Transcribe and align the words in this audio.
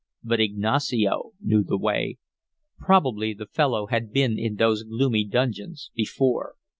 But 0.23 0.39
Ignacio 0.39 1.33
knew 1.39 1.63
the 1.63 1.77
way 1.77 2.17
probably 2.79 3.35
the 3.35 3.45
fellow 3.45 3.85
had 3.85 4.11
been 4.11 4.39
in 4.39 4.55
those 4.55 4.81
gloomy 4.81 5.25
dungeons 5.25 5.91
before. 5.93 6.55